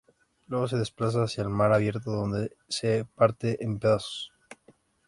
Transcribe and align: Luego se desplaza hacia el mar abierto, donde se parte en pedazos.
Luego 0.47 0.67
se 0.67 0.77
desplaza 0.77 1.25
hacia 1.25 1.43
el 1.43 1.49
mar 1.51 1.71
abierto, 1.71 2.09
donde 2.09 2.57
se 2.67 3.05
parte 3.05 3.63
en 3.63 3.77
pedazos. 3.77 4.31